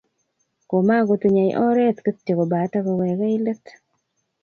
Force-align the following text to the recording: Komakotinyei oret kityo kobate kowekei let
Komakotinyei 0.69 1.55
oret 1.65 1.97
kityo 2.03 2.33
kobate 2.37 2.77
kowekei 2.85 3.37
let 3.45 3.65